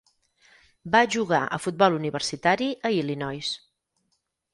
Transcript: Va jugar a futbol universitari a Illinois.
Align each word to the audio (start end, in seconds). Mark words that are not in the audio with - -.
Va 0.95 1.01
jugar 1.15 1.41
a 1.57 1.59
futbol 1.65 1.97
universitari 1.97 2.71
a 2.89 2.93
Illinois. 3.01 3.51